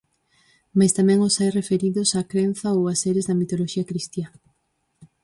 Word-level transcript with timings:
Mais 0.77 0.95
tamén 0.97 1.19
os 1.27 1.37
hai 1.39 1.49
referidos 1.59 2.09
á 2.19 2.21
crenza 2.31 2.67
ou 2.77 2.83
a 2.93 2.95
seres 3.03 3.25
da 3.29 3.37
mitoloxía 3.41 3.87
cristiá. 3.89 4.27